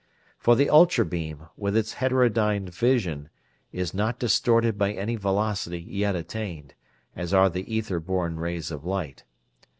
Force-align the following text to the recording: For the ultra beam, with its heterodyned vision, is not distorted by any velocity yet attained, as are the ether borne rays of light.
For 0.39 0.55
the 0.55 0.67
ultra 0.67 1.05
beam, 1.05 1.43
with 1.55 1.77
its 1.77 1.93
heterodyned 1.93 2.69
vision, 2.73 3.29
is 3.71 3.93
not 3.93 4.17
distorted 4.17 4.75
by 4.75 4.93
any 4.93 5.15
velocity 5.15 5.77
yet 5.81 6.15
attained, 6.15 6.73
as 7.15 7.35
are 7.35 7.51
the 7.51 7.71
ether 7.71 7.99
borne 7.99 8.37
rays 8.39 8.71
of 8.71 8.83
light. 8.83 9.25